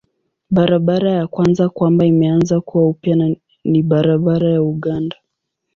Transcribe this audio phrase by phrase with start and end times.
[0.55, 3.15] Barabara ya kwanza kwamba imeanza kuwa upya
[3.63, 5.17] ni barabara ya Uganda.